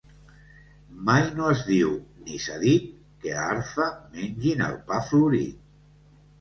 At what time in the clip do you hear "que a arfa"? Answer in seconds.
3.27-3.93